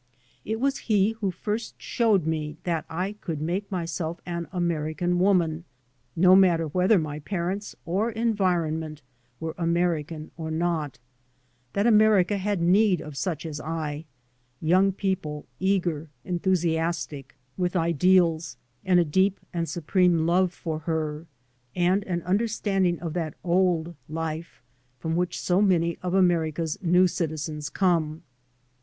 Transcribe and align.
It 0.43 0.59
was 0.59 0.79
he 0.89 1.11
who 1.21 1.29
first 1.29 1.75
showed 1.79 2.25
me 2.25 2.57
that 2.63 2.85
I 2.89 3.11
could 3.21 3.39
make 3.39 3.71
myself 3.71 4.19
an 4.25 4.47
American 4.51 5.19
woman, 5.19 5.63
no 6.15 6.35
matter 6.35 6.65
whether 6.67 6.97
my 6.97 7.19
parents 7.19 7.75
or 7.85 8.09
environment 8.09 9.03
were 9.39 9.53
American 9.59 10.31
or 10.37 10.49
not, 10.49 10.97
that 11.73 11.85
America 11.85 12.37
had 12.39 12.63
need 12.63 12.99
of 12.99 13.15
such 13.15 13.45
as 13.45 13.59
I, 13.61 14.05
young 14.59 14.91
people 14.91 15.45
eager, 15.59 16.09
enthusiastic, 16.25 17.35
with 17.55 17.75
ideals, 17.75 18.57
and 18.83 18.99
a 18.99 19.05
deep 19.05 19.39
and 19.53 19.69
supreme 19.69 20.25
love 20.25 20.51
for 20.51 20.79
her, 20.79 21.27
and 21.75 22.03
an 22.05 22.23
understanding 22.23 22.99
of 23.01 23.13
that 23.13 23.35
old 23.43 23.93
life 24.09 24.63
from 24.97 25.15
which 25.15 25.39
so 25.39 25.61
many 25.61 25.99
of 26.01 26.15
America's 26.15 26.79
new 26.81 27.05
citi 27.05 27.33
zens 27.33 27.71
come. 27.71 28.23